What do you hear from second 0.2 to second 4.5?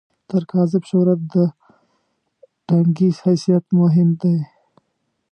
تر کاذب شهرت، د ټنګي حیثیت مهم دی.